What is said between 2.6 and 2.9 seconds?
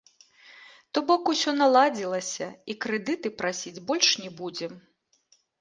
і